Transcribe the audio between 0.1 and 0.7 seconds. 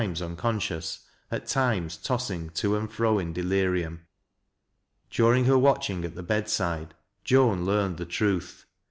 uncon